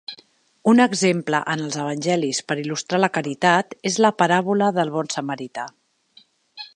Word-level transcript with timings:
Un 0.71 0.79
exemple 0.85 1.41
en 1.55 1.61
els 1.65 1.77
evangelis 1.83 2.39
per 2.51 2.57
il·lustrar 2.63 3.01
la 3.03 3.11
caritat 3.19 3.77
és 3.93 3.99
la 4.07 4.11
paràbola 4.23 4.71
del 4.79 4.93
Bon 4.97 5.13
Samarità. 5.17 5.67